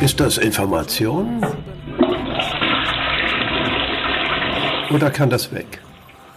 Ist 0.00 0.18
das 0.18 0.38
Information? 0.38 1.44
Oder 4.94 5.10
kann 5.10 5.28
das 5.28 5.52
weg? 5.52 5.82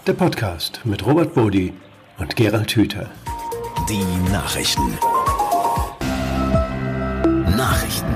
Der 0.05 0.11
Podcast 0.11 0.81
mit 0.83 1.05
Robert 1.05 1.33
Bodi 1.33 1.71
und 2.19 2.35
Gerald 2.35 2.69
Hüther. 2.75 3.09
Die 3.87 4.03
Nachrichten. 4.33 4.97
Nachrichten. 7.55 8.13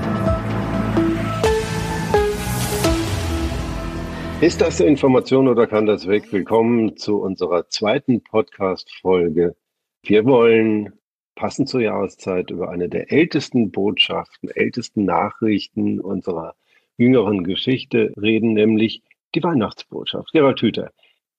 Ist 4.42 4.60
das 4.60 4.80
Information 4.80 5.48
oder 5.48 5.66
kann 5.66 5.86
das 5.86 6.06
weg? 6.06 6.30
Willkommen 6.30 6.98
zu 6.98 7.22
unserer 7.22 7.70
zweiten 7.70 8.22
Podcast-Folge. 8.22 9.56
Wir 10.02 10.26
wollen 10.26 10.97
passend 11.38 11.68
zur 11.68 11.80
Jahreszeit 11.80 12.50
über 12.50 12.68
eine 12.68 12.88
der 12.88 13.12
ältesten 13.12 13.70
Botschaften, 13.70 14.50
ältesten 14.50 15.04
Nachrichten 15.04 16.00
unserer 16.00 16.56
jüngeren 16.96 17.44
Geschichte 17.44 18.12
reden, 18.20 18.54
nämlich 18.54 19.02
die 19.34 19.42
Weihnachtsbotschaft. 19.42 20.32
Gerald 20.32 20.60
Hüther, 20.60 20.90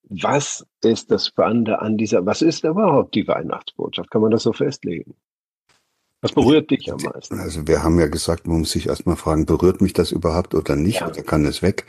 was 0.04 0.66
ist 0.82 1.12
das 1.12 1.28
Spannende 1.28 1.82
an 1.82 1.98
dieser, 1.98 2.26
was 2.26 2.42
ist 2.42 2.64
überhaupt 2.64 3.14
die 3.14 3.28
Weihnachtsbotschaft? 3.28 4.10
Kann 4.10 4.22
man 4.22 4.32
das 4.32 4.44
so 4.44 4.54
festlegen? 4.54 5.16
Was 6.22 6.32
berührt 6.32 6.72
dich 6.72 6.92
am 6.92 7.02
meisten? 7.02 7.38
Also 7.40 7.68
wir 7.68 7.84
haben 7.84 8.00
ja 8.00 8.08
gesagt, 8.08 8.48
man 8.48 8.60
muss 8.60 8.72
sich 8.72 8.88
erstmal 8.88 9.18
fragen, 9.18 9.46
berührt 9.46 9.82
mich 9.82 9.94
das 9.94 10.12
überhaupt 10.12 10.56
oder 10.56 10.78
nicht? 10.78 11.02
Ja. 11.02 11.10
Oder 11.10 11.24
kann 11.24 11.46
es 11.46 11.62
weg? 11.62 11.86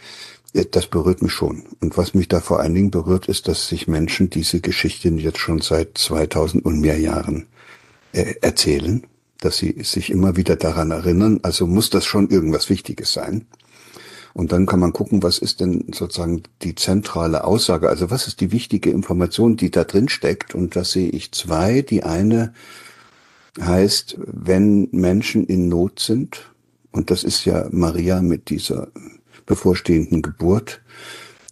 Das 0.72 0.88
berührt 0.88 1.22
mich 1.22 1.32
schon. 1.32 1.62
Und 1.80 1.96
was 1.96 2.14
mich 2.14 2.26
da 2.26 2.40
vor 2.40 2.58
allen 2.58 2.74
Dingen 2.74 2.90
berührt, 2.90 3.26
ist, 3.28 3.46
dass 3.46 3.68
sich 3.68 3.86
Menschen 3.86 4.30
diese 4.30 4.60
Geschichten 4.60 5.18
jetzt 5.18 5.38
schon 5.38 5.60
seit 5.60 5.96
2000 5.96 6.64
und 6.64 6.80
mehr 6.80 6.98
Jahren 6.98 7.46
äh, 8.12 8.34
erzählen, 8.40 9.06
dass 9.38 9.58
sie 9.58 9.82
sich 9.82 10.10
immer 10.10 10.36
wieder 10.36 10.56
daran 10.56 10.90
erinnern. 10.90 11.40
Also 11.42 11.66
muss 11.66 11.90
das 11.90 12.04
schon 12.04 12.30
irgendwas 12.30 12.68
Wichtiges 12.68 13.12
sein. 13.12 13.46
Und 14.32 14.52
dann 14.52 14.66
kann 14.66 14.80
man 14.80 14.92
gucken, 14.92 15.22
was 15.22 15.38
ist 15.38 15.60
denn 15.60 15.86
sozusagen 15.92 16.42
die 16.62 16.74
zentrale 16.74 17.44
Aussage? 17.44 17.88
Also 17.88 18.10
was 18.10 18.26
ist 18.26 18.40
die 18.40 18.52
wichtige 18.52 18.90
Information, 18.90 19.56
die 19.56 19.70
da 19.70 19.84
drin 19.84 20.08
steckt? 20.08 20.54
Und 20.54 20.76
da 20.76 20.84
sehe 20.84 21.10
ich 21.10 21.32
zwei. 21.32 21.82
Die 21.82 22.04
eine 22.04 22.54
heißt, 23.60 24.18
wenn 24.18 24.88
Menschen 24.92 25.46
in 25.46 25.68
Not 25.68 25.98
sind, 25.98 26.50
und 26.92 27.10
das 27.10 27.24
ist 27.24 27.44
ja 27.44 27.66
Maria 27.70 28.22
mit 28.22 28.50
dieser 28.50 28.88
bevorstehenden 29.46 30.22
Geburt, 30.22 30.80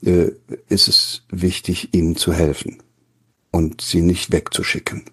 äh, 0.05 0.31
ist 0.69 0.89
es 0.89 1.23
wichtig, 1.31 1.93
ihnen 1.95 2.17
zu 2.17 2.33
helfen 2.33 2.79
und 3.51 3.81
sie 3.81 4.03
nicht 4.03 4.31
wegzuschicken. 4.31 5.05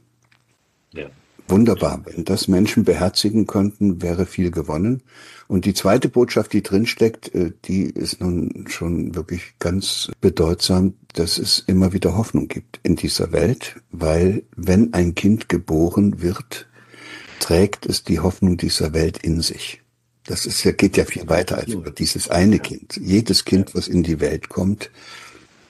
Ja. 0.93 1.07
Wunderbar. 1.47 2.01
Wenn 2.05 2.25
das 2.25 2.47
Menschen 2.47 2.85
beherzigen 2.85 3.45
könnten, 3.45 4.01
wäre 4.01 4.25
viel 4.25 4.49
gewonnen. 4.49 5.03
Und 5.47 5.65
die 5.65 5.75
zweite 5.75 6.09
Botschaft, 6.09 6.53
die 6.53 6.63
drinsteckt, 6.63 7.33
äh, 7.35 7.51
die 7.65 7.83
ist 7.83 8.19
nun 8.19 8.65
schon 8.67 9.13
wirklich 9.13 9.53
ganz 9.59 10.09
bedeutsam, 10.21 10.95
dass 11.13 11.37
es 11.37 11.63
immer 11.67 11.93
wieder 11.93 12.17
Hoffnung 12.17 12.47
gibt 12.47 12.79
in 12.81 12.95
dieser 12.95 13.31
Welt, 13.31 13.75
weil 13.91 14.43
wenn 14.55 14.93
ein 14.93 15.13
Kind 15.13 15.47
geboren 15.47 16.21
wird, 16.21 16.67
trägt 17.39 17.85
es 17.85 18.03
die 18.03 18.19
Hoffnung 18.19 18.57
dieser 18.57 18.93
Welt 18.93 19.19
in 19.19 19.41
sich. 19.41 19.81
Das 20.25 20.47
ist 20.47 20.63
ja, 20.63 20.71
geht 20.71 20.97
ja 20.97 21.05
viel 21.05 21.29
weiter 21.29 21.57
als 21.57 21.71
über 21.71 21.91
dieses 21.91 22.29
eine 22.29 22.57
Kind. 22.57 22.99
Jedes 22.99 23.45
Kind, 23.45 23.75
was 23.75 23.87
in 23.87 24.01
die 24.01 24.19
Welt 24.19 24.49
kommt, 24.49 24.89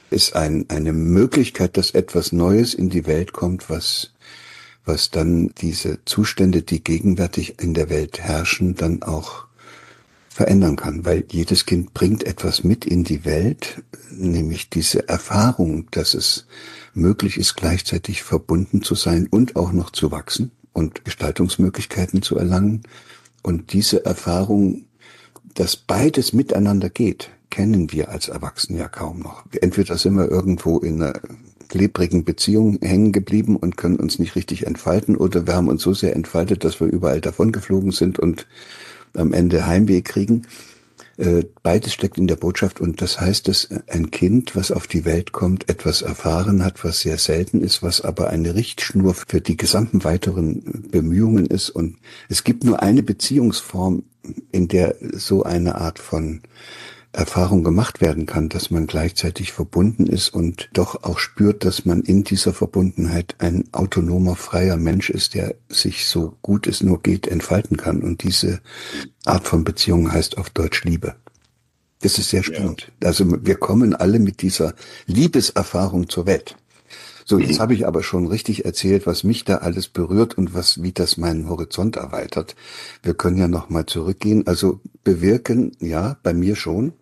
ist 0.09 0.35
ein, 0.35 0.65
eine 0.69 0.93
Möglichkeit, 0.93 1.75
dass 1.75 1.91
etwas 1.91 2.31
Neues 2.31 2.73
in 2.73 2.89
die 2.89 3.05
Welt 3.05 3.33
kommt, 3.33 3.69
was 3.69 4.13
was 4.85 5.11
dann 5.11 5.51
diese 5.57 5.99
Zustände, 6.05 6.61
die 6.61 6.83
gegenwärtig 6.83 7.61
in 7.61 7.73
der 7.73 7.89
Welt 7.89 8.19
herrschen, 8.19 8.75
dann 8.75 9.03
auch 9.03 9.45
verändern 10.29 10.75
kann, 10.75 11.05
weil 11.05 11.23
jedes 11.31 11.65
Kind 11.65 11.93
bringt 11.93 12.25
etwas 12.25 12.63
mit 12.63 12.85
in 12.85 13.03
die 13.05 13.23
Welt, 13.23 13.83
nämlich 14.11 14.69
diese 14.69 15.07
Erfahrung, 15.07 15.87
dass 15.91 16.13
es 16.13 16.45
möglich 16.93 17.37
ist, 17.37 17.55
gleichzeitig 17.55 18.21
verbunden 18.21 18.81
zu 18.81 18.95
sein 18.95 19.27
und 19.27 19.55
auch 19.55 19.71
noch 19.71 19.91
zu 19.91 20.11
wachsen 20.11 20.51
und 20.73 21.05
Gestaltungsmöglichkeiten 21.05 22.21
zu 22.21 22.37
erlangen. 22.37 22.83
Und 23.43 23.71
diese 23.71 24.05
Erfahrung, 24.05 24.85
dass 25.53 25.77
beides 25.77 26.33
miteinander 26.33 26.89
geht, 26.89 27.29
kennen 27.49 27.93
wir 27.93 28.09
als 28.09 28.27
Erwachsene 28.27 28.79
ja 28.79 28.89
kaum 28.89 29.19
noch. 29.19 29.45
Entweder 29.61 29.97
sind 29.97 30.15
wir 30.15 30.29
irgendwo 30.29 30.79
in 30.79 31.01
einer 31.01 31.21
klebrigen 31.67 32.23
Beziehung 32.23 32.79
hängen 32.81 33.11
geblieben 33.11 33.55
und 33.55 33.77
können 33.77 33.97
uns 33.97 34.19
nicht 34.19 34.35
richtig 34.35 34.65
entfalten 34.65 35.15
oder 35.15 35.47
wir 35.47 35.55
haben 35.55 35.67
uns 35.67 35.83
so 35.83 35.93
sehr 35.93 36.15
entfaltet, 36.15 36.63
dass 36.63 36.79
wir 36.79 36.87
überall 36.87 37.21
davongeflogen 37.21 37.91
sind 37.91 38.19
und 38.19 38.47
am 39.13 39.33
Ende 39.33 39.65
Heimweh 39.65 40.01
kriegen. 40.01 40.47
Äh, 41.17 41.43
beides 41.63 41.93
steckt 41.93 42.17
in 42.17 42.27
der 42.27 42.35
Botschaft 42.35 42.81
und 42.81 43.01
das 43.01 43.21
heißt, 43.21 43.47
dass 43.47 43.69
ein 43.87 44.11
Kind, 44.11 44.55
was 44.55 44.71
auf 44.71 44.85
die 44.85 45.05
Welt 45.05 45.31
kommt, 45.31 45.69
etwas 45.69 46.01
erfahren 46.01 46.63
hat, 46.63 46.83
was 46.83 47.01
sehr 47.01 47.17
selten 47.17 47.61
ist, 47.61 47.81
was 47.81 48.01
aber 48.01 48.29
eine 48.29 48.53
Richtschnur 48.55 49.13
für 49.13 49.39
die 49.39 49.55
gesamten 49.55 50.03
weiteren 50.03 50.89
Bemühungen 50.91 51.45
ist. 51.45 51.69
Und 51.69 51.97
es 52.27 52.43
gibt 52.43 52.65
nur 52.65 52.83
eine 52.83 53.01
Beziehungsform, 53.01 54.03
in 54.51 54.67
der 54.67 54.95
so 55.13 55.43
eine 55.43 55.75
Art 55.75 55.99
von 55.99 56.41
Erfahrung 57.15 57.63
gemacht 57.63 58.01
werden 58.01 58.25
kann, 58.25 58.49
dass 58.49 58.71
man 58.71 58.87
gleichzeitig 58.87 59.51
verbunden 59.53 60.07
ist 60.07 60.29
und 60.29 60.69
doch 60.73 61.03
auch 61.03 61.19
spürt, 61.19 61.63
dass 61.65 61.85
man 61.85 62.01
in 62.01 62.23
dieser 62.23 62.53
Verbundenheit 62.53 63.35
ein 63.39 63.65
autonomer, 63.71 64.35
freier 64.35 64.77
Mensch 64.77 65.09
ist, 65.09 65.33
der 65.33 65.55
sich 65.69 66.05
so 66.07 66.37
gut 66.41 66.67
es 66.67 66.81
nur 66.81 67.01
geht 67.01 67.27
entfalten 67.27 67.77
kann. 67.77 68.03
Und 68.03 68.23
diese 68.23 68.59
Art 69.25 69.47
von 69.47 69.63
Beziehung 69.63 70.11
heißt 70.11 70.37
auf 70.37 70.49
Deutsch 70.49 70.83
Liebe. 70.83 71.15
Das 72.01 72.17
ist 72.19 72.29
sehr 72.29 72.43
spannend. 72.43 72.91
Ja. 73.01 73.07
Also 73.07 73.25
wir 73.45 73.55
kommen 73.55 73.95
alle 73.95 74.19
mit 74.19 74.41
dieser 74.41 74.73
Liebeserfahrung 75.07 76.09
zur 76.09 76.25
Welt. 76.25 76.55
So, 77.27 77.39
jetzt 77.39 77.59
habe 77.59 77.73
ich 77.73 77.87
aber 77.87 78.03
schon 78.03 78.27
richtig 78.27 78.65
erzählt, 78.65 79.07
was 79.07 79.23
mich 79.23 79.45
da 79.45 79.57
alles 79.57 79.87
berührt 79.87 80.37
und 80.37 80.53
was, 80.53 80.83
wie 80.83 80.91
das 80.91 81.17
meinen 81.17 81.49
Horizont 81.49 81.95
erweitert. 81.95 82.55
Wir 83.01 83.15
können 83.15 83.37
ja 83.37 83.47
noch 83.47 83.69
mal 83.69 83.87
zurückgehen. 83.87 84.45
Also 84.45 84.79
bewirken, 85.03 85.71
ja, 85.79 86.17
bei 86.21 86.35
mir 86.35 86.55
schon. 86.55 86.93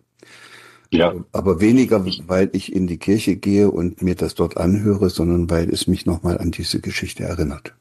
Ja. 0.90 1.14
Aber 1.32 1.60
weniger, 1.60 2.04
weil 2.26 2.50
ich 2.52 2.72
in 2.72 2.86
die 2.86 2.98
Kirche 2.98 3.36
gehe 3.36 3.70
und 3.70 4.02
mir 4.02 4.14
das 4.14 4.34
dort 4.34 4.56
anhöre, 4.56 5.10
sondern 5.10 5.50
weil 5.50 5.68
es 5.70 5.86
mich 5.86 6.06
nochmal 6.06 6.38
an 6.38 6.50
diese 6.50 6.80
Geschichte 6.80 7.24
erinnert. 7.24 7.74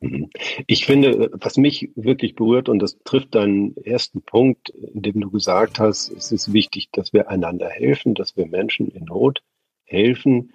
Mhm. 0.00 0.30
Ich 0.66 0.86
finde, 0.86 1.30
was 1.40 1.56
mich 1.56 1.90
wirklich 1.96 2.34
berührt, 2.34 2.68
und 2.68 2.78
das 2.78 2.98
trifft 3.04 3.34
deinen 3.34 3.76
ersten 3.78 4.22
Punkt, 4.22 4.68
in 4.70 5.02
dem 5.02 5.20
du 5.20 5.30
gesagt 5.30 5.80
hast, 5.80 6.10
es 6.10 6.32
ist 6.32 6.52
wichtig, 6.52 6.90
dass 6.92 7.12
wir 7.12 7.28
einander 7.30 7.68
helfen, 7.68 8.14
dass 8.14 8.36
wir 8.36 8.46
Menschen 8.46 8.88
in 8.88 9.04
Not 9.04 9.42
helfen. 9.84 10.52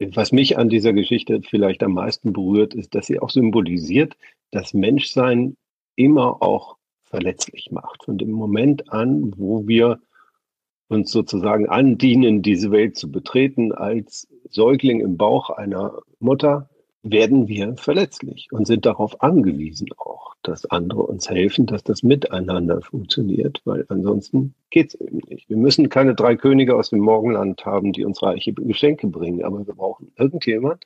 Was 0.00 0.30
mich 0.30 0.56
an 0.56 0.68
dieser 0.68 0.92
Geschichte 0.92 1.40
vielleicht 1.42 1.82
am 1.82 1.94
meisten 1.94 2.32
berührt, 2.32 2.74
ist, 2.74 2.94
dass 2.94 3.06
sie 3.06 3.18
auch 3.18 3.30
symbolisiert, 3.30 4.16
dass 4.52 4.72
Menschsein 4.72 5.56
immer 5.96 6.40
auch 6.40 6.76
verletzlich 7.02 7.70
macht. 7.72 8.04
Von 8.04 8.18
dem 8.18 8.30
Moment 8.30 8.92
an, 8.92 9.32
wo 9.36 9.66
wir 9.66 10.00
uns 10.88 11.10
sozusagen 11.10 11.68
andienen, 11.68 12.42
diese 12.42 12.70
Welt 12.70 12.96
zu 12.96 13.10
betreten 13.10 13.72
als 13.72 14.26
Säugling 14.48 15.00
im 15.00 15.16
Bauch 15.16 15.50
einer 15.50 16.00
Mutter, 16.18 16.68
werden 17.02 17.46
wir 17.48 17.76
verletzlich 17.76 18.48
und 18.50 18.66
sind 18.66 18.84
darauf 18.84 19.22
angewiesen 19.22 19.88
auch, 19.96 20.34
dass 20.42 20.66
andere 20.66 21.04
uns 21.04 21.30
helfen, 21.30 21.66
dass 21.66 21.84
das 21.84 22.02
miteinander 22.02 22.80
funktioniert, 22.82 23.60
weil 23.64 23.86
ansonsten 23.88 24.54
geht 24.70 24.88
es 24.88 25.00
eben 25.00 25.20
nicht. 25.28 25.48
Wir 25.48 25.56
müssen 25.56 25.88
keine 25.88 26.14
drei 26.14 26.36
Könige 26.36 26.76
aus 26.76 26.90
dem 26.90 27.00
Morgenland 27.00 27.64
haben, 27.64 27.92
die 27.92 28.04
uns 28.04 28.22
reiche 28.22 28.52
Geschenke 28.52 29.06
bringen, 29.06 29.44
aber 29.44 29.66
wir 29.66 29.74
brauchen 29.74 30.12
irgendjemand, 30.16 30.84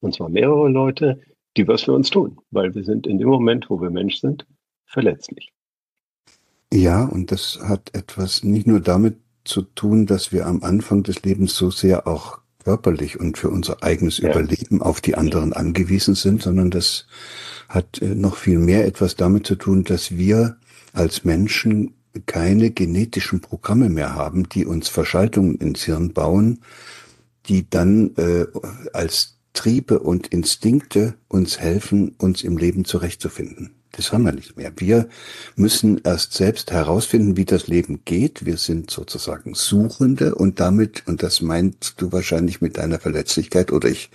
und 0.00 0.14
zwar 0.14 0.28
mehrere 0.28 0.68
Leute, 0.68 1.20
die 1.56 1.68
was 1.68 1.82
für 1.82 1.92
uns 1.92 2.10
tun, 2.10 2.38
weil 2.50 2.74
wir 2.74 2.84
sind 2.84 3.06
in 3.06 3.18
dem 3.18 3.28
Moment, 3.28 3.68
wo 3.68 3.80
wir 3.80 3.90
Mensch 3.90 4.20
sind, 4.20 4.46
verletzlich. 4.86 5.52
Ja, 6.72 7.04
und 7.04 7.32
das 7.32 7.58
hat 7.60 7.94
etwas 7.94 8.44
nicht 8.44 8.66
nur 8.66 8.80
damit 8.80 9.16
zu 9.44 9.62
tun, 9.62 10.06
dass 10.06 10.32
wir 10.32 10.46
am 10.46 10.62
Anfang 10.62 11.02
des 11.02 11.22
Lebens 11.22 11.54
so 11.54 11.70
sehr 11.70 12.06
auch 12.06 12.38
körperlich 12.64 13.18
und 13.18 13.38
für 13.38 13.48
unser 13.48 13.82
eigenes 13.82 14.18
ja. 14.18 14.30
Überleben 14.30 14.82
auf 14.82 15.00
die 15.00 15.14
anderen 15.14 15.52
angewiesen 15.52 16.14
sind, 16.14 16.42
sondern 16.42 16.70
das 16.70 17.06
hat 17.68 18.02
äh, 18.02 18.14
noch 18.14 18.36
viel 18.36 18.58
mehr 18.58 18.86
etwas 18.86 19.16
damit 19.16 19.46
zu 19.46 19.56
tun, 19.56 19.84
dass 19.84 20.16
wir 20.16 20.56
als 20.92 21.24
Menschen 21.24 21.94
keine 22.26 22.70
genetischen 22.70 23.40
Programme 23.40 23.88
mehr 23.88 24.14
haben, 24.14 24.48
die 24.48 24.66
uns 24.66 24.88
Verschaltungen 24.88 25.56
ins 25.56 25.84
Hirn 25.84 26.12
bauen, 26.12 26.60
die 27.46 27.68
dann 27.70 28.16
äh, 28.16 28.46
als 28.92 29.38
Triebe 29.52 30.00
und 30.00 30.28
Instinkte 30.28 31.14
uns 31.28 31.58
helfen, 31.58 32.14
uns 32.18 32.42
im 32.42 32.56
Leben 32.56 32.84
zurechtzufinden. 32.84 33.79
Das 33.92 34.12
haben 34.12 34.24
wir 34.24 34.32
nicht 34.32 34.56
mehr. 34.56 34.72
Wir 34.76 35.08
müssen 35.56 36.00
erst 36.04 36.34
selbst 36.34 36.70
herausfinden, 36.70 37.36
wie 37.36 37.44
das 37.44 37.66
Leben 37.66 38.00
geht. 38.04 38.46
Wir 38.46 38.56
sind 38.56 38.90
sozusagen 38.90 39.54
Suchende 39.54 40.34
und 40.34 40.60
damit, 40.60 41.02
und 41.06 41.22
das 41.22 41.40
meinst 41.40 41.94
du 42.00 42.12
wahrscheinlich 42.12 42.60
mit 42.60 42.78
deiner 42.78 43.00
Verletzlichkeit, 43.00 43.72
oder 43.72 43.88
ich 43.88 44.10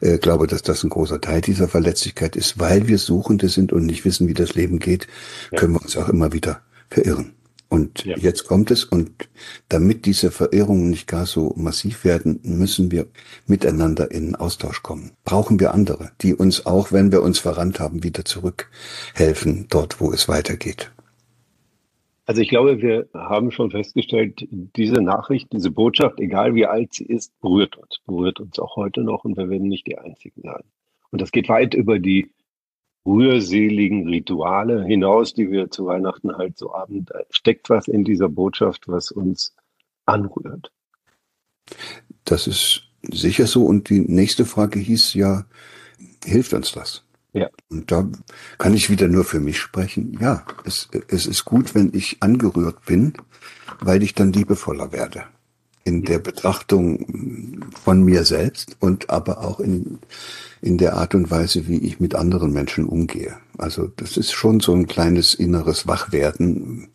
äh, 0.00 0.18
glaube, 0.18 0.46
dass 0.46 0.62
das 0.62 0.82
ein 0.84 0.90
großer 0.90 1.20
Teil 1.20 1.42
dieser 1.42 1.68
Verletzlichkeit 1.68 2.34
ist, 2.34 2.58
weil 2.58 2.88
wir 2.88 2.98
Suchende 2.98 3.48
sind 3.48 3.72
und 3.72 3.84
nicht 3.84 4.04
wissen, 4.04 4.26
wie 4.26 4.34
das 4.34 4.54
Leben 4.54 4.78
geht, 4.78 5.06
können 5.54 5.74
wir 5.74 5.82
uns 5.82 5.96
auch 5.96 6.08
immer 6.08 6.32
wieder 6.32 6.62
verirren. 6.88 7.32
Und 7.70 8.04
ja. 8.04 8.16
jetzt 8.18 8.48
kommt 8.48 8.72
es, 8.72 8.82
und 8.82 9.28
damit 9.68 10.04
diese 10.04 10.32
Verirrungen 10.32 10.90
nicht 10.90 11.06
gar 11.06 11.24
so 11.24 11.54
massiv 11.56 12.04
werden, 12.04 12.40
müssen 12.42 12.90
wir 12.90 13.06
miteinander 13.46 14.10
in 14.10 14.34
Austausch 14.34 14.82
kommen. 14.82 15.12
Brauchen 15.24 15.60
wir 15.60 15.72
andere, 15.72 16.10
die 16.20 16.34
uns 16.34 16.66
auch, 16.66 16.90
wenn 16.90 17.12
wir 17.12 17.22
uns 17.22 17.38
verrannt 17.38 17.78
haben, 17.78 18.02
wieder 18.02 18.24
zurückhelfen, 18.24 19.66
dort, 19.70 20.00
wo 20.00 20.12
es 20.12 20.28
weitergeht. 20.28 20.90
Also 22.26 22.42
ich 22.42 22.48
glaube, 22.48 22.82
wir 22.82 23.08
haben 23.14 23.52
schon 23.52 23.70
festgestellt, 23.70 24.48
diese 24.50 25.00
Nachricht, 25.00 25.52
diese 25.52 25.70
Botschaft, 25.70 26.18
egal 26.18 26.56
wie 26.56 26.66
alt 26.66 26.92
sie 26.92 27.04
ist, 27.04 27.32
berührt 27.40 27.76
uns, 27.76 28.00
berührt 28.04 28.40
uns 28.40 28.58
auch 28.58 28.74
heute 28.74 29.02
noch 29.02 29.24
und 29.24 29.36
wir 29.36 29.48
werden 29.48 29.68
nicht 29.68 29.86
die 29.86 29.98
Einzigen 29.98 30.42
sein. 30.42 30.62
Und 31.12 31.20
das 31.20 31.30
geht 31.30 31.48
weit 31.48 31.74
über 31.74 32.00
die 32.00 32.30
rührseligen 33.06 34.08
Rituale 34.08 34.84
hinaus, 34.84 35.34
die 35.34 35.50
wir 35.50 35.70
zu 35.70 35.86
Weihnachten 35.86 36.36
halt 36.36 36.58
so 36.58 36.72
haben. 36.72 37.04
Da 37.06 37.20
steckt 37.30 37.70
was 37.70 37.88
in 37.88 38.04
dieser 38.04 38.28
Botschaft, 38.28 38.88
was 38.88 39.10
uns 39.10 39.54
anrührt. 40.06 40.70
Das 42.24 42.46
ist 42.46 42.82
sicher 43.02 43.46
so. 43.46 43.64
Und 43.64 43.88
die 43.88 44.00
nächste 44.00 44.44
Frage 44.44 44.78
hieß 44.78 45.14
ja, 45.14 45.46
hilft 46.24 46.52
uns 46.52 46.72
das? 46.72 47.04
Ja. 47.32 47.48
Und 47.70 47.90
da 47.90 48.08
kann 48.58 48.74
ich 48.74 48.90
wieder 48.90 49.08
nur 49.08 49.24
für 49.24 49.40
mich 49.40 49.58
sprechen. 49.58 50.18
Ja, 50.20 50.44
es, 50.64 50.88
es 51.08 51.26
ist 51.26 51.44
gut, 51.44 51.74
wenn 51.74 51.92
ich 51.94 52.18
angerührt 52.20 52.84
bin, 52.86 53.14
weil 53.80 54.02
ich 54.02 54.14
dann 54.14 54.32
liebevoller 54.32 54.92
werde 54.92 55.24
in 55.84 56.02
der 56.02 56.18
Betrachtung 56.18 57.49
von 57.70 58.02
mir 58.02 58.24
selbst 58.24 58.76
und 58.80 59.10
aber 59.10 59.44
auch 59.44 59.60
in, 59.60 59.98
in 60.62 60.78
der 60.78 60.94
Art 60.94 61.14
und 61.14 61.30
Weise, 61.30 61.68
wie 61.68 61.78
ich 61.78 62.00
mit 62.00 62.14
anderen 62.14 62.52
Menschen 62.52 62.86
umgehe. 62.86 63.36
Also 63.58 63.90
das 63.96 64.16
ist 64.16 64.32
schon 64.32 64.60
so 64.60 64.74
ein 64.74 64.86
kleines 64.86 65.34
inneres 65.34 65.86
Wachwerden, 65.86 66.88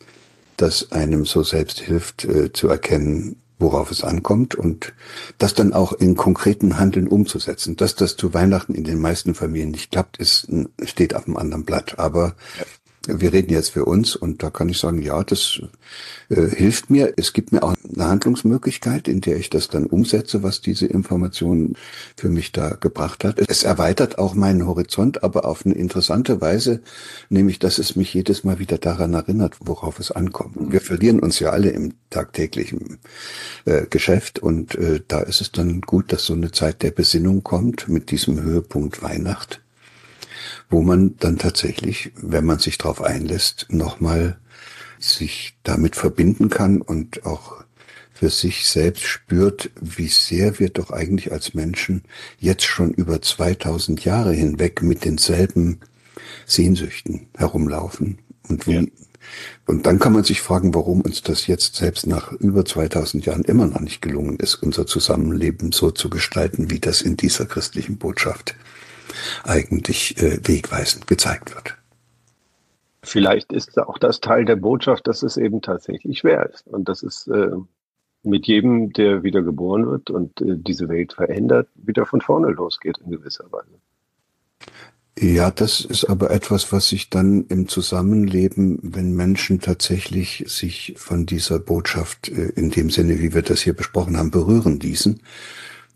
das 0.56 0.92
einem 0.92 1.24
so 1.24 1.42
selbst 1.42 1.80
hilft 1.80 2.24
äh, 2.24 2.52
zu 2.52 2.68
erkennen, 2.68 3.36
worauf 3.58 3.90
es 3.90 4.04
ankommt 4.04 4.54
und 4.54 4.92
das 5.38 5.54
dann 5.54 5.72
auch 5.72 5.92
in 5.92 6.14
konkreten 6.14 6.78
Handeln 6.78 7.08
umzusetzen. 7.08 7.76
Dass 7.76 7.94
das 7.94 8.16
zu 8.16 8.34
Weihnachten 8.34 8.74
in 8.74 8.84
den 8.84 9.00
meisten 9.00 9.34
Familien 9.34 9.70
nicht 9.70 9.90
klappt, 9.92 10.18
ist, 10.18 10.48
steht 10.84 11.14
auf 11.14 11.26
einem 11.26 11.36
anderen 11.36 11.64
Blatt. 11.64 11.98
Aber 11.98 12.34
wir 13.06 13.32
reden 13.32 13.52
jetzt 13.52 13.70
für 13.70 13.84
uns 13.84 14.16
und 14.16 14.42
da 14.42 14.50
kann 14.50 14.68
ich 14.68 14.78
sagen, 14.78 15.02
ja, 15.02 15.22
das 15.22 15.60
äh, 16.28 16.46
hilft 16.48 16.90
mir. 16.90 17.14
Es 17.16 17.32
gibt 17.32 17.52
mir 17.52 17.62
auch 17.62 17.74
eine 17.94 18.06
Handlungsmöglichkeit, 18.06 19.08
in 19.08 19.20
der 19.20 19.36
ich 19.36 19.50
das 19.50 19.68
dann 19.68 19.86
umsetze, 19.86 20.42
was 20.42 20.60
diese 20.60 20.86
Information 20.86 21.74
für 22.16 22.28
mich 22.28 22.52
da 22.52 22.70
gebracht 22.70 23.24
hat. 23.24 23.40
Es 23.48 23.62
erweitert 23.62 24.18
auch 24.18 24.34
meinen 24.34 24.66
Horizont, 24.66 25.22
aber 25.22 25.44
auf 25.44 25.64
eine 25.64 25.74
interessante 25.74 26.40
Weise, 26.40 26.80
nämlich, 27.28 27.58
dass 27.58 27.78
es 27.78 27.96
mich 27.96 28.12
jedes 28.14 28.44
Mal 28.44 28.58
wieder 28.58 28.78
daran 28.78 29.14
erinnert, 29.14 29.56
worauf 29.60 30.00
es 30.00 30.10
ankommt. 30.10 30.72
Wir 30.72 30.80
verlieren 30.80 31.20
uns 31.20 31.38
ja 31.38 31.50
alle 31.50 31.70
im 31.70 31.94
tagtäglichen 32.10 32.98
äh, 33.64 33.86
Geschäft 33.86 34.38
und 34.38 34.74
äh, 34.74 35.00
da 35.06 35.20
ist 35.20 35.40
es 35.40 35.52
dann 35.52 35.80
gut, 35.80 36.12
dass 36.12 36.26
so 36.26 36.34
eine 36.34 36.50
Zeit 36.50 36.82
der 36.82 36.90
Besinnung 36.90 37.42
kommt 37.42 37.88
mit 37.88 38.10
diesem 38.10 38.42
Höhepunkt 38.42 39.02
Weihnacht 39.02 39.60
wo 40.68 40.82
man 40.82 41.16
dann 41.18 41.38
tatsächlich, 41.38 42.12
wenn 42.16 42.44
man 42.44 42.58
sich 42.58 42.78
darauf 42.78 43.02
einlässt, 43.02 43.66
nochmal 43.70 44.38
sich 44.98 45.56
damit 45.62 45.96
verbinden 45.96 46.48
kann 46.48 46.80
und 46.80 47.24
auch 47.26 47.64
für 48.12 48.30
sich 48.30 48.66
selbst 48.66 49.04
spürt, 49.04 49.70
wie 49.80 50.08
sehr 50.08 50.58
wir 50.58 50.70
doch 50.70 50.90
eigentlich 50.90 51.32
als 51.32 51.52
Menschen 51.52 52.02
jetzt 52.38 52.64
schon 52.64 52.92
über 52.92 53.20
2000 53.20 54.04
Jahre 54.04 54.32
hinweg 54.32 54.82
mit 54.82 55.04
denselben 55.04 55.80
Sehnsüchten 56.46 57.28
herumlaufen 57.36 58.18
und 58.48 58.66
wie 58.66 58.74
ja. 58.74 58.82
Und 59.66 59.86
dann 59.86 59.98
kann 59.98 60.12
man 60.12 60.24
sich 60.24 60.40
fragen, 60.40 60.74
warum 60.74 61.00
uns 61.00 61.22
das 61.22 61.46
jetzt 61.46 61.74
selbst 61.74 62.06
nach 62.06 62.32
über 62.32 62.64
2000 62.64 63.26
Jahren 63.26 63.42
immer 63.42 63.66
noch 63.66 63.80
nicht 63.80 64.00
gelungen 64.00 64.38
ist, 64.38 64.54
unser 64.56 64.86
Zusammenleben 64.86 65.72
so 65.72 65.90
zu 65.90 66.08
gestalten, 66.08 66.70
wie 66.70 66.78
das 66.78 67.02
in 67.02 67.16
dieser 67.16 67.46
christlichen 67.46 67.98
Botschaft 67.98 68.54
eigentlich 69.44 70.20
äh, 70.22 70.38
wegweisend 70.46 71.06
gezeigt 71.06 71.54
wird. 71.54 71.76
Vielleicht 73.02 73.52
ist 73.52 73.78
auch 73.78 73.98
das 73.98 74.20
Teil 74.20 74.44
der 74.44 74.56
Botschaft, 74.56 75.06
dass 75.06 75.22
es 75.22 75.36
eben 75.36 75.62
tatsächlich 75.62 76.18
schwer 76.18 76.50
ist 76.52 76.66
und 76.66 76.88
dass 76.88 77.02
es 77.02 77.28
äh, 77.28 77.52
mit 78.24 78.46
jedem, 78.46 78.92
der 78.92 79.22
wieder 79.22 79.42
geboren 79.42 79.86
wird 79.86 80.10
und 80.10 80.40
äh, 80.40 80.56
diese 80.56 80.88
Welt 80.88 81.12
verändert, 81.12 81.68
wieder 81.76 82.04
von 82.04 82.20
vorne 82.20 82.48
losgeht 82.48 82.98
in 83.04 83.12
gewisser 83.12 83.44
Weise. 83.52 83.78
Ja, 85.18 85.50
das 85.50 85.80
ist 85.80 86.04
aber 86.04 86.30
etwas, 86.30 86.72
was 86.72 86.90
sich 86.90 87.08
dann 87.08 87.46
im 87.46 87.68
Zusammenleben, 87.68 88.78
wenn 88.82 89.14
Menschen 89.14 89.60
tatsächlich 89.60 90.44
sich 90.46 90.94
von 90.98 91.24
dieser 91.24 91.58
Botschaft 91.58 92.28
äh, 92.28 92.50
in 92.56 92.70
dem 92.70 92.90
Sinne, 92.90 93.18
wie 93.20 93.32
wir 93.32 93.42
das 93.42 93.62
hier 93.62 93.72
besprochen 93.72 94.18
haben, 94.18 94.30
berühren 94.30 94.78
ließen, 94.78 95.22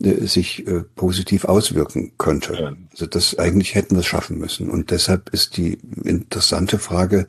sich 0.01 0.67
äh, 0.67 0.81
positiv 0.95 1.45
auswirken 1.45 2.13
könnte. 2.17 2.53
Ja. 2.53 2.73
Also 2.91 3.05
das 3.05 3.37
eigentlich 3.37 3.75
hätten 3.75 3.95
wir 3.95 4.01
es 4.01 4.07
schaffen 4.07 4.37
müssen. 4.37 4.69
Und 4.69 4.91
deshalb 4.91 5.29
ist 5.29 5.57
die 5.57 5.77
interessante 6.03 6.79
Frage, 6.79 7.27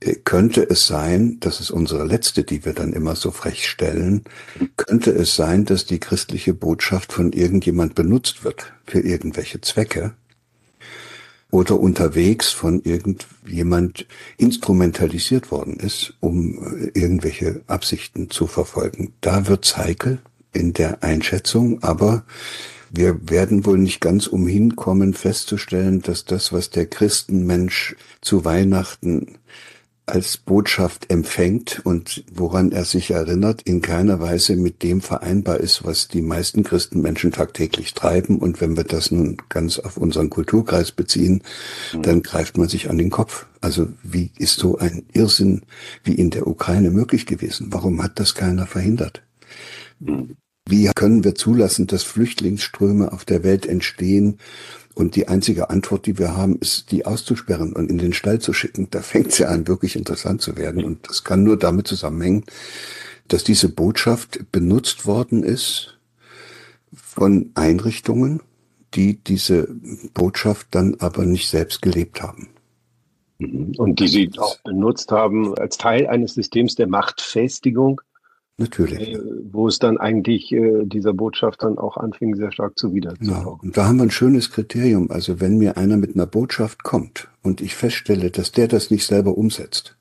äh, 0.00 0.14
könnte 0.24 0.68
es 0.68 0.86
sein, 0.86 1.38
das 1.40 1.60
ist 1.60 1.70
unsere 1.70 2.04
letzte, 2.04 2.44
die 2.44 2.64
wir 2.64 2.72
dann 2.72 2.92
immer 2.92 3.16
so 3.16 3.30
frech 3.30 3.68
stellen, 3.68 4.24
könnte 4.76 5.10
es 5.10 5.36
sein, 5.36 5.64
dass 5.64 5.86
die 5.86 6.00
christliche 6.00 6.54
Botschaft 6.54 7.12
von 7.12 7.32
irgendjemand 7.32 7.94
benutzt 7.94 8.44
wird 8.44 8.72
für 8.86 9.00
irgendwelche 9.00 9.60
Zwecke 9.60 10.14
oder 11.52 11.78
unterwegs 11.78 12.48
von 12.48 12.82
irgendjemand 12.82 14.06
instrumentalisiert 14.38 15.50
worden 15.50 15.76
ist, 15.76 16.14
um 16.20 16.90
irgendwelche 16.94 17.60
Absichten 17.66 18.30
zu 18.30 18.46
verfolgen. 18.46 19.12
Da 19.20 19.46
wird's 19.46 19.76
heikel 19.76 20.18
in 20.52 20.72
der 20.72 21.02
Einschätzung, 21.02 21.82
aber 21.82 22.24
wir 22.90 23.30
werden 23.30 23.64
wohl 23.64 23.78
nicht 23.78 24.00
ganz 24.00 24.26
umhin 24.26 24.76
kommen 24.76 25.14
festzustellen, 25.14 26.02
dass 26.02 26.26
das, 26.26 26.52
was 26.52 26.68
der 26.68 26.86
Christenmensch 26.86 27.96
zu 28.20 28.44
Weihnachten 28.44 29.38
als 30.04 30.36
Botschaft 30.36 31.10
empfängt 31.10 31.80
und 31.84 32.24
woran 32.34 32.72
er 32.72 32.84
sich 32.84 33.12
erinnert, 33.12 33.62
in 33.62 33.80
keiner 33.80 34.20
Weise 34.20 34.56
mit 34.56 34.82
dem 34.82 35.00
vereinbar 35.00 35.58
ist, 35.58 35.84
was 35.84 36.08
die 36.08 36.22
meisten 36.22 36.64
Christenmenschen 36.64 37.30
tagtäglich 37.30 37.94
treiben. 37.94 38.38
Und 38.38 38.60
wenn 38.60 38.76
wir 38.76 38.84
das 38.84 39.10
nun 39.10 39.38
ganz 39.48 39.78
auf 39.78 39.96
unseren 39.96 40.28
Kulturkreis 40.28 40.92
beziehen, 40.92 41.42
mhm. 41.94 42.02
dann 42.02 42.22
greift 42.22 42.58
man 42.58 42.68
sich 42.68 42.90
an 42.90 42.98
den 42.98 43.10
Kopf. 43.10 43.46
Also 43.60 43.88
wie 44.02 44.32
ist 44.36 44.58
so 44.58 44.76
ein 44.76 45.04
Irrsinn 45.12 45.62
wie 46.02 46.14
in 46.14 46.30
der 46.30 46.46
Ukraine 46.46 46.90
möglich 46.90 47.24
gewesen? 47.24 47.68
Warum 47.70 48.02
hat 48.02 48.18
das 48.18 48.34
keiner 48.34 48.66
verhindert? 48.66 49.22
Wie 50.68 50.90
können 50.94 51.24
wir 51.24 51.34
zulassen, 51.34 51.86
dass 51.86 52.02
Flüchtlingsströme 52.02 53.12
auf 53.12 53.24
der 53.24 53.42
Welt 53.42 53.66
entstehen? 53.66 54.38
Und 54.94 55.16
die 55.16 55.26
einzige 55.28 55.70
Antwort, 55.70 56.06
die 56.06 56.18
wir 56.18 56.36
haben, 56.36 56.58
ist, 56.58 56.92
die 56.92 57.06
auszusperren 57.06 57.72
und 57.72 57.90
in 57.90 57.98
den 57.98 58.12
Stall 58.12 58.40
zu 58.40 58.52
schicken. 58.52 58.88
Da 58.90 59.00
fängt 59.00 59.28
es 59.28 59.38
ja 59.38 59.48
an, 59.48 59.66
wirklich 59.66 59.96
interessant 59.96 60.42
zu 60.42 60.56
werden. 60.56 60.84
Und 60.84 61.08
das 61.08 61.24
kann 61.24 61.42
nur 61.42 61.58
damit 61.58 61.88
zusammenhängen, 61.88 62.44
dass 63.28 63.42
diese 63.42 63.70
Botschaft 63.70 64.52
benutzt 64.52 65.06
worden 65.06 65.42
ist 65.42 65.98
von 66.92 67.50
Einrichtungen, 67.54 68.42
die 68.94 69.14
diese 69.14 69.68
Botschaft 70.12 70.68
dann 70.72 70.96
aber 70.98 71.24
nicht 71.24 71.48
selbst 71.48 71.80
gelebt 71.80 72.22
haben. 72.22 72.48
Mhm. 73.38 73.72
Und 73.78 74.00
die 74.00 74.08
sie 74.08 74.30
auch 74.36 74.58
benutzt 74.60 75.10
haben 75.10 75.56
als 75.58 75.78
Teil 75.78 76.06
eines 76.06 76.34
Systems 76.34 76.74
der 76.74 76.86
Machtfestigung, 76.86 78.00
Natürlich. 78.58 79.14
Äh, 79.14 79.20
wo 79.50 79.66
es 79.66 79.78
dann 79.78 79.98
eigentlich 79.98 80.52
äh, 80.52 80.84
dieser 80.84 81.12
Botschaft 81.12 81.62
dann 81.62 81.78
auch 81.78 81.96
anfing, 81.96 82.36
sehr 82.36 82.52
stark 82.52 82.78
zu 82.78 82.94
ja, 82.94 83.44
Und 83.44 83.76
da 83.76 83.86
haben 83.86 83.96
wir 83.96 84.04
ein 84.04 84.10
schönes 84.10 84.50
Kriterium. 84.50 85.10
Also 85.10 85.40
wenn 85.40 85.58
mir 85.58 85.76
einer 85.76 85.96
mit 85.96 86.14
einer 86.14 86.26
Botschaft 86.26 86.82
kommt 86.82 87.28
und 87.42 87.60
ich 87.60 87.74
feststelle, 87.74 88.30
dass 88.30 88.52
der 88.52 88.68
das 88.68 88.90
nicht 88.90 89.06
selber 89.06 89.36
umsetzt, 89.36 89.96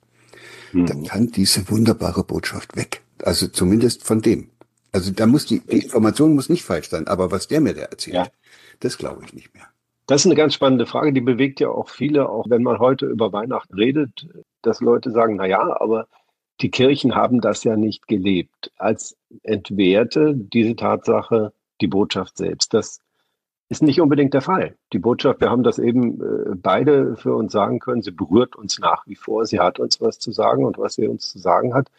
hm. 0.72 0.86
dann 0.86 1.04
kann 1.04 1.28
diese 1.28 1.70
wunderbare 1.70 2.24
Botschaft 2.24 2.76
weg. 2.76 3.02
Also 3.24 3.48
zumindest 3.48 4.04
von 4.04 4.22
dem. 4.22 4.50
Also 4.92 5.12
da 5.12 5.26
muss 5.26 5.46
die, 5.46 5.60
die 5.60 5.80
Information 5.80 6.36
muss 6.36 6.50
nicht 6.50 6.64
falsch 6.64 6.90
sein, 6.90 7.08
aber 7.08 7.32
was 7.32 7.48
der 7.48 7.62
mir 7.62 7.74
da 7.74 7.84
erzählt, 7.84 8.16
ja. 8.16 8.28
das 8.82 8.98
glaube 8.98 9.24
ich 9.26 9.34
nicht 9.34 9.54
mehr. 9.54 9.64
Das 10.08 10.22
ist 10.22 10.26
eine 10.26 10.36
ganz 10.36 10.54
spannende 10.54 10.86
Frage, 10.86 11.14
die 11.14 11.22
bewegt 11.22 11.62
ja 11.62 11.70
auch 11.70 11.88
viele, 11.88 12.28
auch 12.28 12.50
wenn 12.50 12.64
man 12.64 12.80
heute 12.80 13.06
über 13.06 13.32
Weihnachten 13.32 13.76
redet, 13.76 14.28
dass 14.62 14.82
Leute 14.82 15.12
sagen, 15.12 15.38
na 15.38 15.46
ja, 15.46 15.80
aber 15.80 16.08
die 16.62 16.72
Kirchen 16.72 17.16
haben 17.16 17.42
das 17.42 17.64
ja 17.64 17.76
nicht 17.76 18.08
gelebt. 18.08 18.72
Als 18.78 19.16
entwehrte 19.44 20.34
diese 20.36 20.76
Tatsache 20.76 21.54
die 21.82 21.88
Botschaft 21.88 22.38
selbst. 22.38 22.74
Das 22.74 23.00
ist 23.70 23.82
nicht 23.82 24.02
unbedingt 24.02 24.34
der 24.34 24.42
Fall. 24.42 24.76
Die 24.94 25.00
Botschaft, 25.00 25.42
wir 25.42 25.50
haben 25.50 25.64
das 25.64 25.80
eben 25.80 26.22
äh, 26.22 26.56
beide 26.56 27.16
für 27.16 27.36
uns 27.36 27.54
sagen 27.54 27.80
können, 27.80 28.02
sie 28.02 28.12
berührt 28.12 28.56
uns 28.56 28.80
nach 28.80 29.08
wie 29.08 29.16
vor, 29.16 29.46
sie 29.46 29.60
hat 29.60 29.80
uns 29.80 30.02
was 30.02 30.20
zu 30.20 30.32
sagen 30.32 30.66
und 30.66 30.78
was 30.78 30.96
sie 30.96 31.08
uns 31.08 31.30
zu 31.30 31.40
sagen 31.40 31.74
hat, 31.74 31.90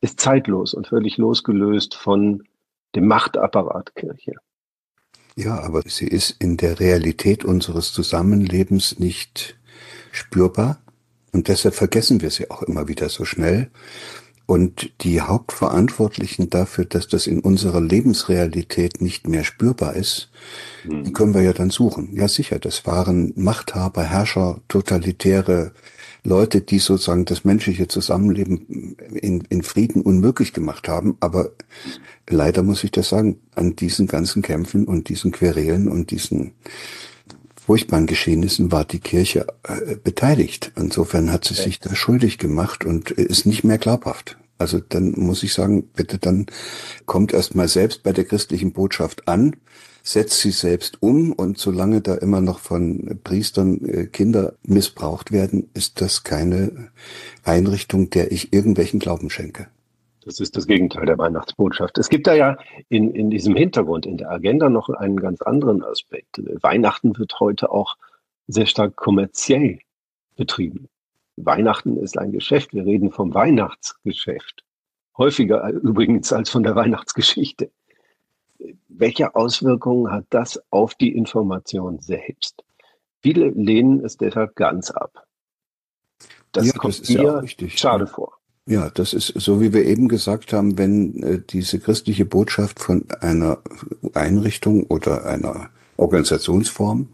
ist 0.00 0.18
zeitlos 0.18 0.72
und 0.74 0.88
völlig 0.88 1.18
losgelöst 1.18 1.94
von 1.94 2.44
dem 2.94 3.06
Machtapparat 3.06 3.94
Kirche. 3.94 4.36
Ja, 5.36 5.60
aber 5.60 5.82
sie 5.82 6.08
ist 6.08 6.30
in 6.40 6.56
der 6.56 6.80
Realität 6.80 7.44
unseres 7.44 7.92
Zusammenlebens 7.92 8.98
nicht 8.98 9.58
spürbar 10.10 10.82
Und 11.32 11.48
deshalb 11.48 11.74
vergessen 11.74 12.20
wir 12.20 12.30
sie 12.30 12.50
auch 12.50 12.62
immer 12.62 12.88
wieder 12.88 13.08
so 13.08 13.24
schnell. 13.24 13.70
Und 14.46 14.90
die 15.02 15.20
Hauptverantwortlichen 15.20 16.50
dafür, 16.50 16.84
dass 16.84 17.06
das 17.06 17.28
in 17.28 17.38
unserer 17.38 17.80
Lebensrealität 17.80 19.00
nicht 19.00 19.28
mehr 19.28 19.44
spürbar 19.44 19.94
ist, 19.94 20.28
mhm. 20.84 21.04
die 21.04 21.12
können 21.12 21.34
wir 21.34 21.42
ja 21.42 21.52
dann 21.52 21.70
suchen. 21.70 22.16
Ja, 22.16 22.26
sicher, 22.26 22.58
das 22.58 22.84
waren 22.84 23.32
Machthaber, 23.36 24.02
Herrscher, 24.02 24.60
totalitäre 24.66 25.70
Leute, 26.24 26.60
die 26.60 26.80
sozusagen 26.80 27.24
das 27.26 27.44
menschliche 27.44 27.86
Zusammenleben 27.86 28.96
in, 29.14 29.42
in 29.48 29.62
Frieden 29.62 30.02
unmöglich 30.02 30.52
gemacht 30.52 30.88
haben. 30.88 31.16
Aber 31.20 31.50
leider 32.28 32.64
muss 32.64 32.82
ich 32.82 32.90
das 32.90 33.08
sagen, 33.08 33.38
an 33.54 33.76
diesen 33.76 34.06
ganzen 34.06 34.42
Kämpfen 34.42 34.84
und 34.84 35.08
diesen 35.08 35.30
Querelen 35.30 35.88
und 35.88 36.10
diesen 36.10 36.52
furchtbaren 37.70 38.06
Geschehnissen 38.06 38.72
war 38.72 38.84
die 38.84 38.98
Kirche 38.98 39.46
äh, 39.62 39.94
beteiligt. 39.94 40.72
Insofern 40.74 41.30
hat 41.30 41.44
sie 41.44 41.54
sich 41.54 41.78
da 41.78 41.94
schuldig 41.94 42.38
gemacht 42.38 42.84
und 42.84 43.12
ist 43.12 43.46
nicht 43.46 43.62
mehr 43.62 43.78
glaubhaft. 43.78 44.38
Also 44.58 44.80
dann 44.80 45.12
muss 45.12 45.44
ich 45.44 45.54
sagen, 45.54 45.84
bitte 45.84 46.18
dann 46.18 46.46
kommt 47.06 47.32
erst 47.32 47.54
mal 47.54 47.68
selbst 47.68 48.02
bei 48.02 48.12
der 48.12 48.24
christlichen 48.24 48.72
Botschaft 48.72 49.28
an, 49.28 49.54
setzt 50.02 50.40
sie 50.40 50.50
selbst 50.50 51.00
um 51.00 51.30
und 51.30 51.58
solange 51.58 52.00
da 52.00 52.16
immer 52.16 52.40
noch 52.40 52.58
von 52.58 53.20
Priestern 53.22 53.84
äh, 53.84 54.06
Kinder 54.06 54.54
missbraucht 54.64 55.30
werden, 55.30 55.70
ist 55.72 56.00
das 56.00 56.24
keine 56.24 56.90
Einrichtung, 57.44 58.10
der 58.10 58.32
ich 58.32 58.52
irgendwelchen 58.52 58.98
Glauben 58.98 59.30
schenke. 59.30 59.68
Das 60.22 60.38
ist 60.38 60.56
das 60.56 60.66
Gegenteil 60.66 61.06
der 61.06 61.18
Weihnachtsbotschaft. 61.18 61.96
Es 61.96 62.08
gibt 62.08 62.26
da 62.26 62.34
ja 62.34 62.58
in, 62.88 63.14
in 63.14 63.30
diesem 63.30 63.56
Hintergrund, 63.56 64.04
in 64.04 64.18
der 64.18 64.30
Agenda 64.30 64.68
noch 64.68 64.90
einen 64.90 65.16
ganz 65.16 65.40
anderen 65.40 65.82
Aspekt. 65.82 66.40
Weihnachten 66.62 67.16
wird 67.18 67.40
heute 67.40 67.70
auch 67.70 67.96
sehr 68.46 68.66
stark 68.66 68.96
kommerziell 68.96 69.78
betrieben. 70.36 70.88
Weihnachten 71.36 71.96
ist 71.96 72.18
ein 72.18 72.32
Geschäft. 72.32 72.74
Wir 72.74 72.84
reden 72.84 73.10
vom 73.10 73.32
Weihnachtsgeschäft. 73.32 74.62
Häufiger 75.16 75.68
übrigens 75.70 76.32
als 76.32 76.50
von 76.50 76.62
der 76.62 76.74
Weihnachtsgeschichte. 76.76 77.70
Welche 78.88 79.34
Auswirkungen 79.34 80.12
hat 80.12 80.26
das 80.30 80.62
auf 80.70 80.94
die 80.94 81.14
Information 81.16 81.98
selbst? 82.00 82.62
Viele 83.20 83.48
lehnen 83.50 84.04
es 84.04 84.18
deshalb 84.18 84.54
ganz 84.56 84.90
ab. 84.90 85.26
Das 86.52 86.66
ja, 86.66 86.72
kommt 86.72 87.00
das 87.00 87.08
mir 87.08 87.42
ja 87.42 87.68
schade 87.68 88.06
vor. 88.06 88.39
Ja, 88.66 88.90
das 88.90 89.14
ist 89.14 89.32
so, 89.36 89.60
wie 89.60 89.72
wir 89.72 89.84
eben 89.84 90.08
gesagt 90.08 90.52
haben, 90.52 90.78
wenn 90.78 91.22
äh, 91.22 91.40
diese 91.48 91.80
christliche 91.80 92.24
Botschaft 92.24 92.78
von 92.78 93.04
einer 93.20 93.58
Einrichtung 94.14 94.84
oder 94.84 95.24
einer 95.26 95.70
Organisationsform 95.96 97.08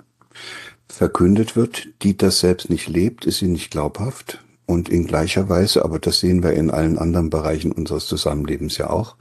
verkündet 0.88 1.56
wird, 1.56 1.88
die 2.02 2.16
das 2.16 2.40
selbst 2.40 2.68
nicht 2.68 2.88
lebt, 2.88 3.24
ist 3.26 3.38
sie 3.38 3.48
nicht 3.48 3.70
glaubhaft. 3.70 4.42
Und 4.66 4.88
in 4.88 5.06
gleicher 5.06 5.48
Weise, 5.48 5.84
aber 5.84 6.00
das 6.00 6.18
sehen 6.18 6.42
wir 6.42 6.52
in 6.52 6.70
allen 6.70 6.98
anderen 6.98 7.30
Bereichen 7.30 7.70
unseres 7.70 8.06
Zusammenlebens 8.06 8.78
ja 8.78 8.90
auch, 8.90 9.14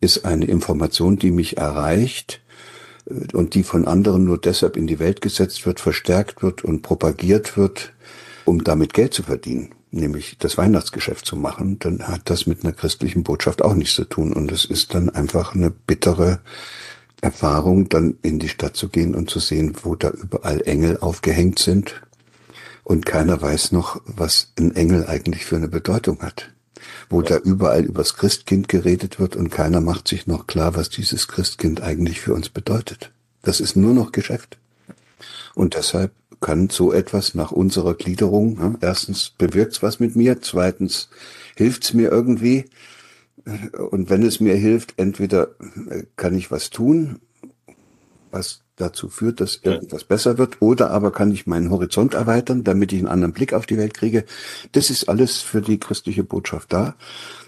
ist 0.00 0.24
eine 0.24 0.44
Information, 0.44 1.18
die 1.18 1.32
mich 1.32 1.56
erreicht 1.56 2.40
äh, 3.10 3.36
und 3.36 3.54
die 3.54 3.64
von 3.64 3.86
anderen 3.88 4.24
nur 4.24 4.38
deshalb 4.38 4.76
in 4.76 4.86
die 4.86 5.00
Welt 5.00 5.20
gesetzt 5.20 5.66
wird, 5.66 5.80
verstärkt 5.80 6.42
wird 6.42 6.64
und 6.64 6.82
propagiert 6.82 7.56
wird, 7.56 7.92
um 8.44 8.62
damit 8.62 8.94
Geld 8.94 9.12
zu 9.12 9.24
verdienen 9.24 9.74
nämlich 9.90 10.36
das 10.38 10.58
Weihnachtsgeschäft 10.58 11.24
zu 11.24 11.36
machen, 11.36 11.78
dann 11.78 12.06
hat 12.06 12.30
das 12.30 12.46
mit 12.46 12.64
einer 12.64 12.72
christlichen 12.72 13.22
Botschaft 13.22 13.62
auch 13.62 13.74
nichts 13.74 13.94
zu 13.94 14.04
tun. 14.04 14.32
Und 14.32 14.52
es 14.52 14.64
ist 14.64 14.94
dann 14.94 15.10
einfach 15.10 15.54
eine 15.54 15.70
bittere 15.70 16.40
Erfahrung, 17.20 17.88
dann 17.88 18.16
in 18.22 18.38
die 18.38 18.48
Stadt 18.48 18.76
zu 18.76 18.88
gehen 18.88 19.14
und 19.14 19.30
zu 19.30 19.40
sehen, 19.40 19.74
wo 19.82 19.94
da 19.94 20.10
überall 20.10 20.62
Engel 20.62 20.98
aufgehängt 20.98 21.58
sind. 21.58 22.00
Und 22.84 23.06
keiner 23.06 23.40
weiß 23.40 23.72
noch, 23.72 24.00
was 24.06 24.52
ein 24.58 24.74
Engel 24.74 25.06
eigentlich 25.06 25.44
für 25.44 25.56
eine 25.56 25.68
Bedeutung 25.68 26.20
hat. 26.20 26.50
Wo 27.10 27.20
ja. 27.20 27.28
da 27.28 27.36
überall 27.38 27.84
übers 27.84 28.14
Christkind 28.14 28.68
geredet 28.68 29.18
wird 29.18 29.36
und 29.36 29.50
keiner 29.50 29.80
macht 29.80 30.08
sich 30.08 30.26
noch 30.26 30.46
klar, 30.46 30.74
was 30.74 30.88
dieses 30.88 31.28
Christkind 31.28 31.82
eigentlich 31.82 32.20
für 32.20 32.34
uns 32.34 32.48
bedeutet. 32.48 33.10
Das 33.42 33.60
ist 33.60 33.76
nur 33.76 33.94
noch 33.94 34.12
Geschäft. 34.12 34.58
Und 35.58 35.74
deshalb 35.74 36.12
kann 36.40 36.70
so 36.70 36.92
etwas 36.92 37.34
nach 37.34 37.50
unserer 37.50 37.94
Gliederung, 37.94 38.58
ja, 38.60 38.74
erstens 38.80 39.30
bewirkt's 39.30 39.82
was 39.82 39.98
mit 39.98 40.14
mir, 40.14 40.40
zweitens 40.40 41.10
hilft's 41.56 41.94
mir 41.94 42.12
irgendwie. 42.12 42.66
Und 43.90 44.08
wenn 44.08 44.22
es 44.22 44.38
mir 44.38 44.54
hilft, 44.54 44.94
entweder 44.98 45.48
äh, 45.90 46.04
kann 46.14 46.38
ich 46.38 46.52
was 46.52 46.70
tun, 46.70 47.18
was 48.30 48.60
dazu 48.76 49.08
führt, 49.08 49.40
dass 49.40 49.56
irgendwas 49.56 50.04
besser 50.04 50.38
wird, 50.38 50.62
oder 50.62 50.92
aber 50.92 51.10
kann 51.10 51.32
ich 51.32 51.48
meinen 51.48 51.72
Horizont 51.72 52.14
erweitern, 52.14 52.62
damit 52.62 52.92
ich 52.92 53.00
einen 53.00 53.08
anderen 53.08 53.32
Blick 53.32 53.52
auf 53.52 53.66
die 53.66 53.78
Welt 53.78 53.94
kriege. 53.94 54.26
Das 54.70 54.90
ist 54.90 55.08
alles 55.08 55.38
für 55.38 55.60
die 55.60 55.80
christliche 55.80 56.22
Botschaft 56.22 56.72
da. 56.72 56.94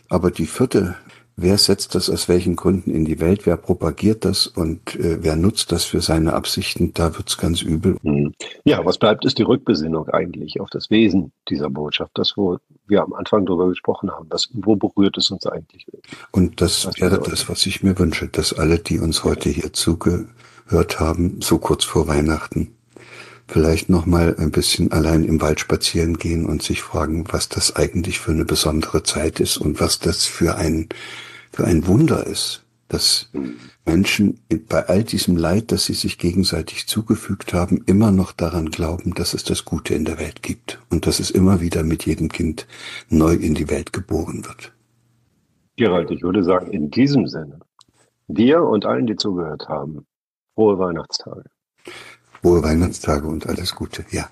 Aber 0.08 0.32
die 0.32 0.46
vierte 0.46 0.96
Wer 1.42 1.56
setzt 1.56 1.94
das 1.94 2.10
aus 2.10 2.28
welchen 2.28 2.54
Gründen 2.54 2.90
in 2.90 3.06
die 3.06 3.18
Welt? 3.18 3.46
Wer 3.46 3.56
propagiert 3.56 4.26
das 4.26 4.46
und 4.46 4.94
äh, 4.96 5.22
wer 5.22 5.36
nutzt 5.36 5.72
das 5.72 5.84
für 5.84 6.02
seine 6.02 6.34
Absichten? 6.34 6.92
Da 6.92 7.16
wird's 7.16 7.38
ganz 7.38 7.62
übel. 7.62 7.96
Hm. 8.02 8.34
Ja, 8.64 8.84
was 8.84 8.98
bleibt, 8.98 9.24
ist 9.24 9.38
die 9.38 9.42
Rückbesinnung 9.42 10.06
eigentlich 10.10 10.60
auf 10.60 10.68
das 10.68 10.90
Wesen 10.90 11.32
dieser 11.48 11.70
Botschaft, 11.70 12.10
das, 12.12 12.34
wo 12.36 12.58
wir 12.86 13.02
am 13.02 13.14
Anfang 13.14 13.46
darüber 13.46 13.70
gesprochen 13.70 14.10
haben. 14.10 14.28
Das, 14.28 14.50
wo 14.52 14.76
berührt 14.76 15.16
es 15.16 15.30
uns 15.30 15.46
eigentlich? 15.46 15.86
Und 16.30 16.60
das 16.60 16.84
was 16.84 17.00
wäre 17.00 17.18
das, 17.18 17.48
was 17.48 17.64
ich 17.64 17.82
mir 17.82 17.98
wünsche, 17.98 18.28
dass 18.28 18.52
alle, 18.52 18.78
die 18.78 18.98
uns 18.98 19.24
heute 19.24 19.48
hier 19.48 19.72
zugehört 19.72 21.00
haben, 21.00 21.40
so 21.40 21.56
kurz 21.56 21.84
vor 21.84 22.06
Weihnachten, 22.06 22.74
vielleicht 23.48 23.88
noch 23.88 24.04
mal 24.04 24.36
ein 24.38 24.50
bisschen 24.50 24.92
allein 24.92 25.24
im 25.24 25.40
Wald 25.40 25.58
spazieren 25.58 26.18
gehen 26.18 26.44
und 26.44 26.62
sich 26.62 26.82
fragen, 26.82 27.24
was 27.30 27.48
das 27.48 27.76
eigentlich 27.76 28.20
für 28.20 28.32
eine 28.32 28.44
besondere 28.44 29.02
Zeit 29.04 29.40
ist 29.40 29.56
und 29.56 29.80
was 29.80 30.00
das 30.00 30.26
für 30.26 30.56
ein 30.56 30.90
für 31.50 31.64
ein 31.64 31.86
Wunder 31.86 32.26
ist, 32.26 32.64
dass 32.88 33.30
Menschen 33.84 34.40
bei 34.68 34.88
all 34.88 35.04
diesem 35.04 35.36
Leid, 35.36 35.70
das 35.70 35.84
sie 35.84 35.94
sich 35.94 36.18
gegenseitig 36.18 36.88
zugefügt 36.88 37.54
haben, 37.54 37.84
immer 37.86 38.10
noch 38.10 38.32
daran 38.32 38.70
glauben, 38.70 39.14
dass 39.14 39.32
es 39.32 39.44
das 39.44 39.64
Gute 39.64 39.94
in 39.94 40.04
der 40.04 40.18
Welt 40.18 40.42
gibt 40.42 40.80
und 40.90 41.06
dass 41.06 41.20
es 41.20 41.30
immer 41.30 41.60
wieder 41.60 41.84
mit 41.84 42.04
jedem 42.04 42.28
Kind 42.28 42.66
neu 43.08 43.34
in 43.34 43.54
die 43.54 43.70
Welt 43.70 43.92
geboren 43.92 44.44
wird. 44.44 44.72
Gerald, 45.76 46.10
ich 46.10 46.22
würde 46.22 46.42
sagen, 46.42 46.72
in 46.72 46.90
diesem 46.90 47.26
Sinne, 47.26 47.60
dir 48.26 48.62
und 48.62 48.84
allen, 48.84 49.06
die 49.06 49.16
zugehört 49.16 49.68
haben, 49.68 50.04
frohe 50.54 50.78
Weihnachtstage. 50.78 51.44
Frohe 52.42 52.62
Weihnachtstage 52.62 53.26
und 53.26 53.46
alles 53.46 53.74
Gute, 53.74 54.04
ja. 54.10 54.28